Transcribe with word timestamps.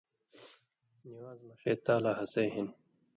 نِوان٘ز 1.09 1.39
مہ 1.47 1.53
ݜے 1.61 1.73
تالا 1.85 2.11
ہَسَیں 2.19 2.49
ہِن 2.53 2.67